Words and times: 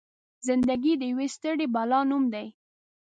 زنده 0.45 0.75
ګي 0.83 0.93
د 0.97 1.03
يوې 1.11 1.27
ستړې 1.35 1.65
بلا 1.73 1.99
نوم 2.09 2.23
دی. 2.33 2.47